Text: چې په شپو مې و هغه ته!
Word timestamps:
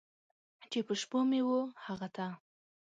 چې 0.71 0.79
په 0.87 0.93
شپو 1.01 1.19
مې 1.29 1.41
و 1.47 1.49
هغه 1.85 2.07
ته! 2.15 2.25